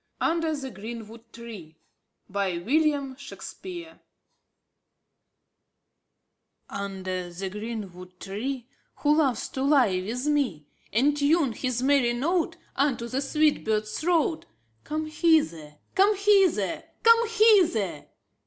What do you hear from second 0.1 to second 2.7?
Under the Greenwood Tree '4f